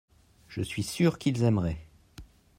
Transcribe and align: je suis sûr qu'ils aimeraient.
je 0.47 0.63
suis 0.63 0.81
sûr 0.81 1.19
qu'ils 1.19 1.43
aimeraient. 1.43 1.85